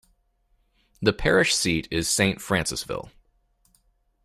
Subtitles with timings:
[1.03, 3.11] The parish seat is Saint Francisville.